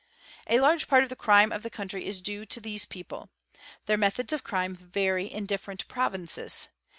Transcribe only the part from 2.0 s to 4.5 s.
is due to these people. Their methods of